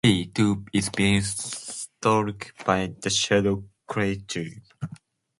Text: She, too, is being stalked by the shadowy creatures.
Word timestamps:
She, 0.03 0.25
too, 0.25 0.65
is 0.73 0.89
being 0.89 1.21
stalked 1.21 2.65
by 2.65 2.87
the 3.01 3.11
shadowy 3.11 3.65
creatures. 3.85 4.73